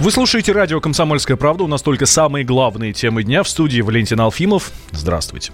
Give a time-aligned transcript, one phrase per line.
[0.00, 1.64] Вы слушаете радио «Комсомольская правда».
[1.64, 3.42] У нас только самые главные темы дня.
[3.42, 4.70] В студии Валентин Алфимов.
[4.92, 5.50] Здравствуйте.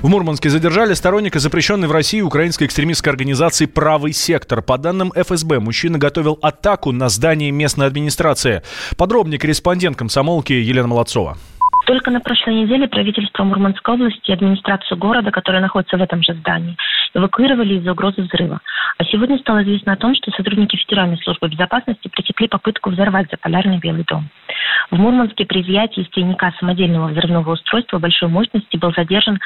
[0.00, 4.60] В Мурманске задержали сторонника запрещенной в России украинской экстремистской организации «Правый сектор».
[4.60, 8.62] По данным ФСБ, мужчина готовил атаку на здание местной администрации.
[8.96, 11.38] Подробнее корреспондент комсомолки Елена Молодцова.
[11.86, 16.34] Только на прошлой неделе правительство Мурманской области и администрацию города, которая находится в этом же
[16.34, 16.76] здании,
[17.14, 18.60] эвакуировали из-за угрозы взрыва.
[18.98, 23.78] А сегодня стало известно о том, что сотрудники Федеральной службы безопасности пресекли попытку взорвать заполярный
[23.78, 24.28] Белый дом.
[24.90, 29.38] В Мурманске при изъятии из тайника самодельного взрывного устройства большой мощности был задержан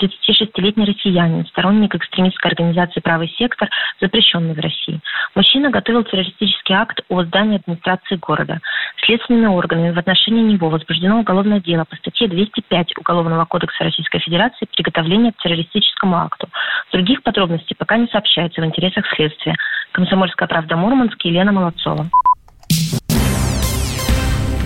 [0.00, 3.68] 36-летний россиянин, сторонник экстремистской организации «Правый сектор»,
[4.00, 5.00] запрещенный в России.
[5.34, 8.60] Мужчина готовил террористический акт о здании администрации города.
[9.04, 14.66] Следственными органами в отношении него возбуждено уголовное дело по статье 205 Уголовного кодекса Российской Федерации
[14.74, 16.48] «Приготовление к террористическому акту».
[16.92, 19.54] Других подробностей пока не сообщается в интересах следствия.
[19.92, 22.08] Комсомольская правда Мурманск, Елена Молодцова.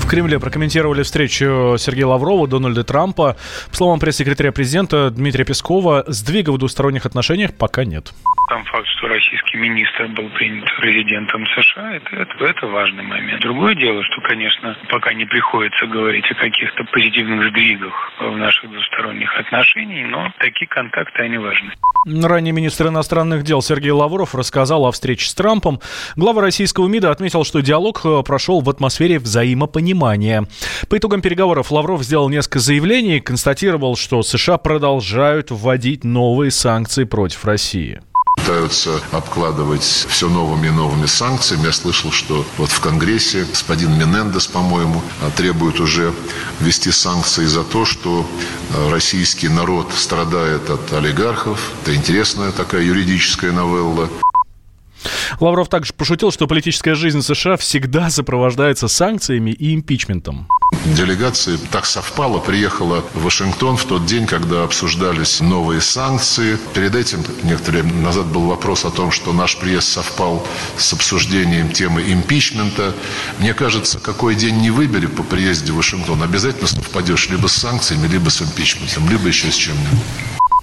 [0.06, 3.36] В Кремле прокомментировали встречу Сергея Лаврова, Дональда Трампа.
[3.70, 8.12] По словам пресс-секретаря президента Дмитрия Пескова, сдвига в двусторонних отношениях пока нет.
[8.48, 13.40] Сам факт, что российский министр был принят президентом США, это, это, это важный момент.
[13.42, 19.36] Другое дело, что, конечно, пока не приходится говорить о каких-то позитивных сдвигах в наших двусторонних
[19.36, 21.72] отношениях, но такие контакты, они важны.
[22.06, 25.80] Ранее министр иностранных дел Сергей Лавров рассказал о встрече с Трампом.
[26.14, 30.44] Глава российского МИДа отметил, что диалог э, прошел в атмосфере взаимопонимания.
[30.88, 37.44] По итогам переговоров Лавров сделал несколько заявлений, констатировал, что США продолжают вводить новые санкции против
[37.44, 38.00] России
[38.36, 41.64] пытаются обкладывать все новыми и новыми санкциями.
[41.64, 45.02] Я слышал, что вот в Конгрессе господин Менендес, по-моему,
[45.36, 46.12] требует уже
[46.60, 48.24] ввести санкции за то, что
[48.70, 51.72] э, российский народ страдает от олигархов.
[51.82, 54.08] Это интересная такая юридическая новелла.
[55.40, 60.48] Лавров также пошутил, что политическая жизнь США всегда сопровождается санкциями и импичментом.
[60.94, 66.58] Делегация так совпало, приехала в Вашингтон в тот день, когда обсуждались новые санкции.
[66.74, 70.46] Перед этим, некоторое время назад, был вопрос о том, что наш приезд совпал
[70.76, 72.94] с обсуждением темы импичмента.
[73.40, 78.06] Мне кажется, какой день не выбери по приезде в Вашингтон, обязательно совпадешь либо с санкциями,
[78.06, 79.98] либо с импичментом, либо еще с чем-нибудь.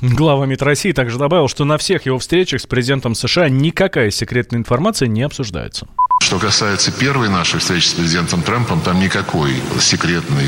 [0.02, 4.60] Глава МИД России также добавил, что на всех его встречах с президентом США никакая секретная
[4.60, 5.88] информация не обсуждается.
[6.24, 10.48] Что касается первой нашей встречи с президентом Трампом, там никакой секретной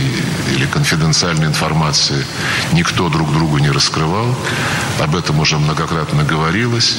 [0.55, 2.25] или конфиденциальной информации
[2.71, 4.33] никто друг другу не раскрывал.
[5.01, 6.95] Об этом уже многократно говорилось.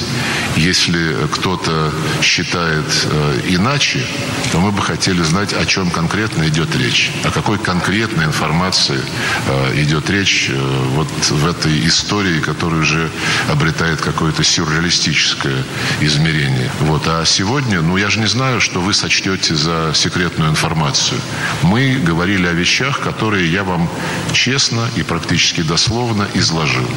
[0.55, 4.05] Если кто-то считает э, иначе,
[4.51, 7.11] то мы бы хотели знать, о чем конкретно идет речь.
[7.23, 8.99] О какой конкретной информации
[9.47, 13.09] э, идет речь э, вот в этой истории, которая уже
[13.49, 15.63] обретает какое-то сюрреалистическое
[16.01, 16.69] измерение.
[16.81, 17.07] Вот.
[17.07, 21.21] А сегодня, ну я же не знаю, что вы сочтете за секретную информацию.
[21.63, 23.89] Мы говорили о вещах, которые я вам
[24.33, 26.89] честно и практически дословно изложил.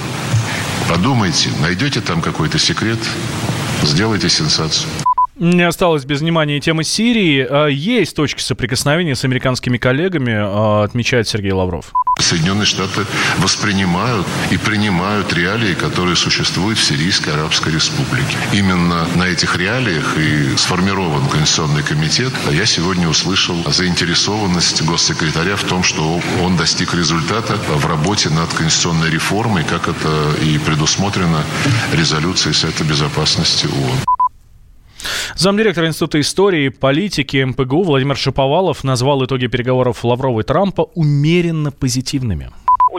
[0.88, 2.98] Подумайте, найдете там какой-то секрет,
[3.84, 4.90] сделайте сенсацию.
[5.40, 7.46] Не осталось без внимания темы Сирии.
[7.48, 11.94] А, есть точки соприкосновения с американскими коллегами, а, отмечает Сергей Лавров.
[12.20, 13.06] Соединенные Штаты
[13.38, 18.36] воспринимают и принимают реалии, которые существуют в Сирийской Арабской Республике.
[18.52, 22.34] Именно на этих реалиях и сформирован Конституционный комитет.
[22.52, 29.08] Я сегодня услышал заинтересованность госсекретаря в том, что он достиг результата в работе над конституционной
[29.08, 31.42] реформой, как это и предусмотрено
[31.94, 34.19] резолюцией Совета Безопасности ООН.
[35.36, 41.70] Замдиректора Института истории и политики МПГУ Владимир Шиповалов назвал итоги переговоров Лаврова и Трампа умеренно
[41.72, 42.50] позитивными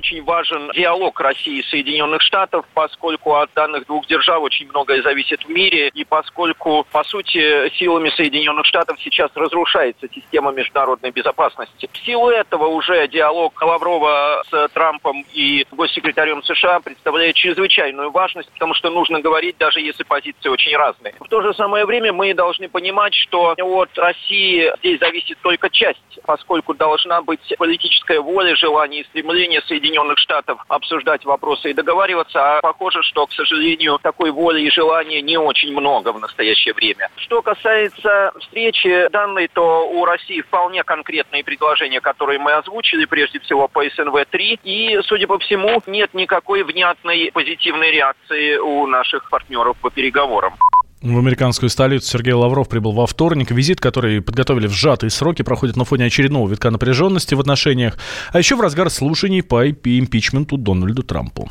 [0.02, 5.44] очень важен диалог России и Соединенных Штатов, поскольку от данных двух держав очень многое зависит
[5.44, 11.88] в мире, и поскольку, по сути, силами Соединенных Штатов сейчас разрушается система международной безопасности.
[11.94, 18.74] В силу этого уже диалог Лаврова с Трампом и госсекретарем США представляет чрезвычайную важность, потому
[18.74, 21.14] что нужно говорить, даже если позиции очень разные.
[21.20, 26.20] В то же самое время мы должны понимать, что от России здесь зависит только часть,
[26.26, 32.58] поскольку должна быть политическая воля, желание и стремление Соединенных Соединенных Штатов обсуждать вопросы и договариваться,
[32.58, 37.09] а похоже, что, к сожалению, такой воли и желания не очень много в настоящее время.
[37.17, 43.67] Что касается встречи данной, то у России вполне конкретные предложения, которые мы озвучили, прежде всего
[43.67, 49.90] по СНВ-3, и, судя по всему, нет никакой внятной позитивной реакции у наших партнеров по
[49.90, 50.53] переговорам.
[51.02, 53.50] В американскую столицу Сергей Лавров прибыл во вторник.
[53.50, 57.98] Визит, который подготовили в сжатые сроки, проходит на фоне очередного витка напряженности в отношениях,
[58.32, 61.50] а еще в разгар слушаний по импичменту Дональду Трампу.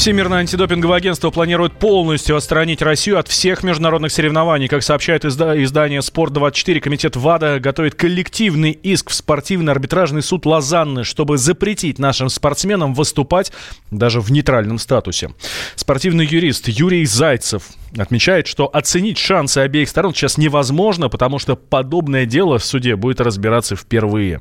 [0.00, 4.66] Всемирное антидопинговое агентство планирует полностью отстранить Россию от всех международных соревнований.
[4.66, 11.04] Как сообщает изда- издание «Спорт-24», комитет ВАДА готовит коллективный иск в спортивный арбитражный суд Лозанны,
[11.04, 13.52] чтобы запретить нашим спортсменам выступать
[13.90, 15.34] даже в нейтральном статусе.
[15.76, 17.64] Спортивный юрист Юрий Зайцев
[17.98, 23.20] отмечает, что оценить шансы обеих сторон сейчас невозможно, потому что подобное дело в суде будет
[23.20, 24.40] разбираться впервые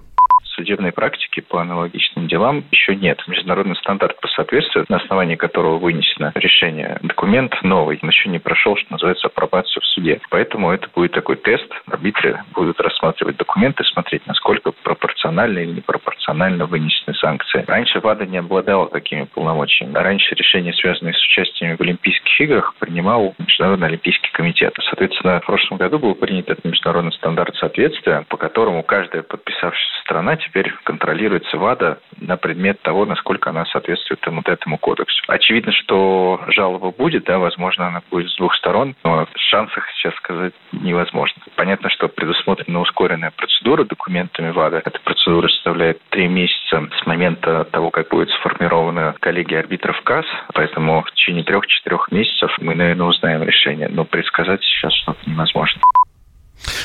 [0.59, 3.23] судебной практики по аналогичным делам еще нет.
[3.27, 8.75] Международный стандарт по соответствию, на основании которого вынесено решение, документ новый, он еще не прошел,
[8.75, 10.19] что называется, апробацию в суде.
[10.29, 11.65] Поэтому это будет такой тест.
[11.87, 17.63] Арбитры будут рассматривать документы, смотреть, насколько пропорционально или непропорционально вынесены санкции.
[17.65, 19.93] Раньше ВАДА не обладала такими полномочиями.
[19.93, 24.73] Раньше решения, связанные с участием в Олимпийских играх, принимал Международный Олимпийский комитет.
[24.89, 30.35] Соответственно, в прошлом году был принят этот международный стандарт соответствия, по которому каждая подписавшаяся страна
[30.49, 35.23] теперь контролируется ВАДА на предмет того, насколько она соответствует вот этому кодексу.
[35.27, 40.15] Очевидно, что жалоба будет, да, возможно, она будет с двух сторон, но в шансах сейчас
[40.15, 41.41] сказать невозможно.
[41.55, 44.81] Понятно, что предусмотрена ускоренная процедура документами ВАДА.
[44.85, 51.03] Эта процедура составляет три месяца с момента того, как будет сформирована коллегия арбитров КАС, поэтому
[51.03, 55.81] в течение трех-четырех месяцев мы, наверное, узнаем решение, но предсказать сейчас что-то невозможно.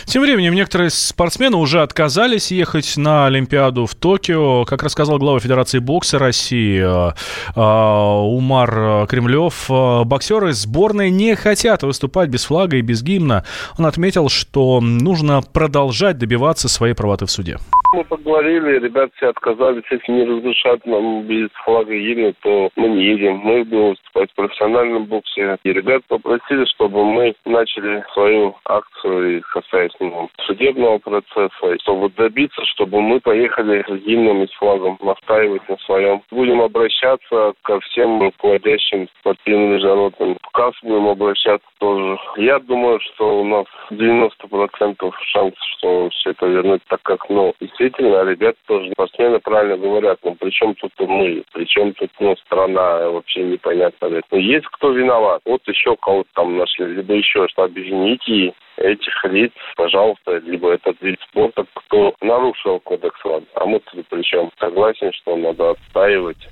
[0.07, 4.65] Тем временем некоторые спортсмены уже отказались ехать на Олимпиаду в Токио.
[4.65, 7.13] Как рассказал глава Федерации бокса России э,
[7.55, 13.45] э, Умар Кремлев, э, боксеры сборной не хотят выступать без флага и без гимна.
[13.79, 17.59] Он отметил, что нужно продолжать добиваться своей правоты в суде.
[17.93, 19.85] Мы поговорили, ребята все отказались.
[19.89, 23.37] Если не разрешат нам без флага гимна, то мы не едем.
[23.37, 25.57] Мы будем выступать в профессиональном боксе.
[25.63, 29.43] И ребят попросили, чтобы мы начали свою акцию
[29.75, 35.77] касательно судебного процесса, чтобы добиться, чтобы мы поехали с гимном и с флагом, настаивать на
[35.79, 36.23] своем.
[36.31, 42.19] Будем обращаться ко всем руководящим спортивным международным КАС, будем обращаться тоже.
[42.37, 48.25] Я думаю, что у нас 90% шанс, что все это вернуть, так как, ну, действительно,
[48.25, 53.11] ребята тоже спортсмены правильно говорят, ну, при чем тут мы, при чем тут, ну, страна,
[53.11, 54.21] вообще непонятно.
[54.31, 55.43] Но есть кто виноват.
[55.45, 61.19] Вот еще кого-то там нашли, либо еще что объедините этих лиц, пожалуйста, либо этот вид
[61.29, 63.45] спорта, кто нарушил кодекс ВАД.
[63.55, 66.49] А мы тут причем согласен, что надо отстаивать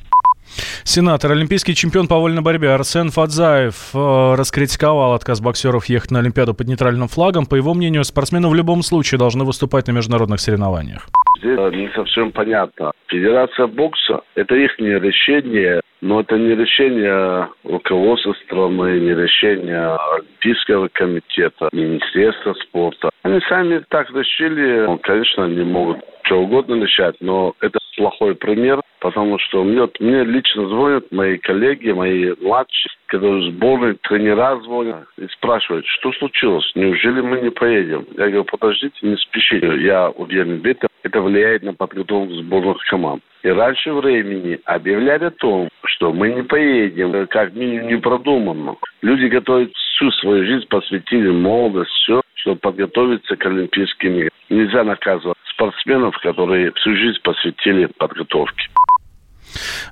[0.85, 6.55] Сенатор, олимпийский чемпион по вольной борьбе Арсен Фадзаев э, раскритиковал отказ боксеров ехать на Олимпиаду
[6.55, 7.47] под нейтральным флагом.
[7.47, 11.07] По его мнению, спортсмены в любом случае должны выступать на международных соревнованиях.
[11.39, 12.93] Здесь не совсем понятно.
[13.07, 21.69] Федерация бокса– это их решение, но это не решение руководства страны, не решение Олимпийского комитета,
[21.73, 23.11] Министерства спорта.
[23.23, 24.99] Они сами так решили.
[25.03, 30.67] Конечно, они могут что угодно решать, но это плохой пример, потому что мне, мне лично
[30.69, 37.41] звонят мои коллеги, мои младшие, которые сборные тренера звонят и спрашивают, что случилось, неужели мы
[37.41, 38.07] не поедем?
[38.17, 40.67] Я говорю, подождите, не спешите, я уверен в
[41.03, 43.23] это влияет на подготовку сборных команд.
[43.43, 48.77] И раньше времени объявляли о том, что мы не поедем, как минимум не продуманно.
[49.03, 54.31] Люди, которые всю свою жизнь посвятили молодость, все, чтобы подготовиться к Олимпийским играм.
[54.49, 58.69] Нельзя наказывать спортсменов, которые всю жизнь посвятили подготовке.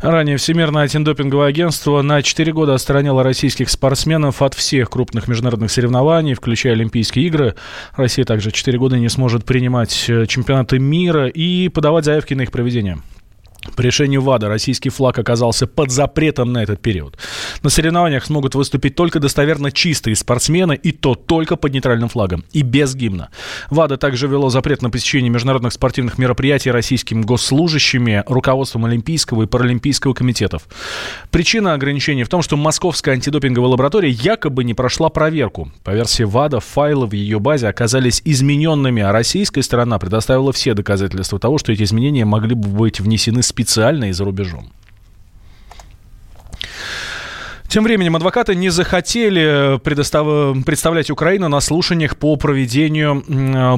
[0.00, 6.35] Ранее Всемирное антидопинговое агентство на 4 года отстранило российских спортсменов от всех крупных международных соревнований,
[6.35, 7.54] включая Олимпийские игры.
[7.97, 12.52] Россия также 4 года не сможет принимать э, чемпионаты мира и подавать заявки на их
[12.52, 12.99] проведение.
[13.80, 17.16] По решению ВАДА российский флаг оказался под запретом на этот период.
[17.62, 22.60] На соревнованиях смогут выступить только достоверно чистые спортсмены, и то только под нейтральным флагом, и
[22.60, 23.30] без гимна.
[23.70, 30.12] ВАДА также ввело запрет на посещение международных спортивных мероприятий российскими госслужащими, руководством Олимпийского и Паралимпийского
[30.12, 30.68] комитетов.
[31.30, 35.72] Причина ограничений в том, что Московская антидопинговая лаборатория якобы не прошла проверку.
[35.84, 41.38] По версии ВАДА, файлы в ее базе оказались измененными, а российская сторона предоставила все доказательства
[41.38, 43.69] того, что эти изменения могли бы быть внесены специально
[44.10, 44.72] и за рубежом.
[47.70, 50.26] Тем временем адвокаты не захотели предостав...
[50.64, 53.22] представлять Украину на слушаниях по проведению,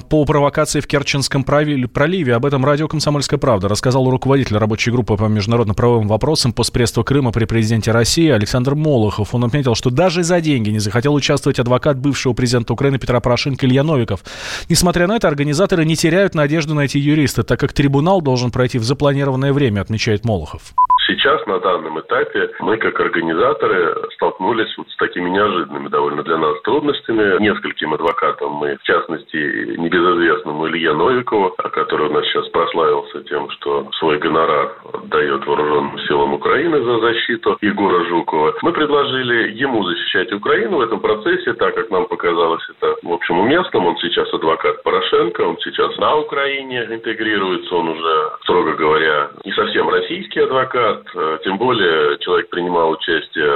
[0.08, 2.34] по провокации в Керченском проливе.
[2.34, 7.44] Об этом радио «Комсомольская правда» рассказал руководитель рабочей группы по международно-правовым вопросам постпредства Крыма при
[7.44, 9.34] президенте России Александр Молохов.
[9.34, 13.66] Он отметил, что даже за деньги не захотел участвовать адвокат бывшего президента Украины Петра Порошенко
[13.66, 14.25] Илья Новиков.
[14.70, 18.84] Несмотря на это, организаторы не теряют надежды найти юриста, так как трибунал должен пройти в
[18.84, 20.72] запланированное время, отмечает Молохов
[21.06, 26.61] Сейчас, на данном этапе, мы как организаторы столкнулись вот с такими неожиданными довольно для нас
[26.62, 27.42] трудностями.
[27.42, 29.37] Нескольким адвокатам мы, в частности,
[29.76, 36.35] небезызвестному Илье Новикову, который у нас сейчас прославился тем, что свой гонорар отдает вооруженным силам
[36.35, 41.90] Украины за защиту Егора Жукова, мы предложили ему защищать Украину в этом процессе, так как
[41.90, 43.87] нам показалось это, в общем, уместным.
[43.87, 49.88] Он сейчас адвокат Порошенко, он сейчас на Украине интегрируется, он уже, строго говоря, не совсем
[49.88, 53.50] российский адвокат, э, тем более человек принимал участие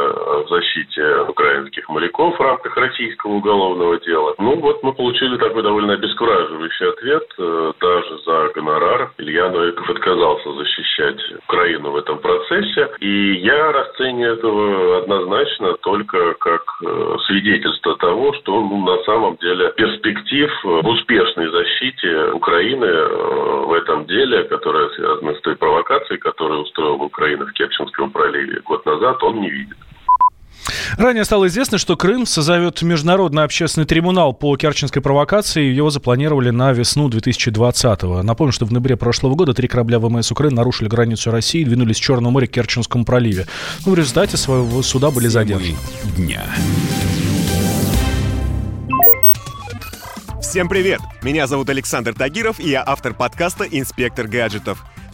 [0.44, 4.34] в защите украинских моряков в рамках российского уголовного дела.
[4.38, 7.24] Ну вот мы получили такой довольно обескураживающий ответ.
[7.38, 12.90] Э, даже за гонорар Илья Новиков отказался защищать Украину в этом процессе.
[13.00, 19.72] И я расцениваю этого однозначно только как э, свидетельство того, что ну, на самом деле
[19.76, 22.86] перспектив в успешной защите Украины
[23.66, 28.84] в этом деле, которое связано с той провокацией, которую устроила Украина в Керченском проливе год
[28.86, 29.76] назад, он не видит.
[30.98, 35.62] Ранее стало известно, что Крым созовет Международный общественный трибунал по керченской провокации.
[35.62, 38.22] Его запланировали на весну 2020-го.
[38.22, 41.98] Напомню, что в ноябре прошлого года три корабля ВМС Украины нарушили границу России и двинулись
[41.98, 43.46] в Черное море к Керченскому проливе.
[43.84, 45.76] Ну, в результате своего суда были задержаны.
[46.16, 46.44] Дня.
[50.40, 51.00] Всем привет!
[51.22, 54.84] Меня зовут Александр Тагиров, и я автор подкаста «Инспектор гаджетов».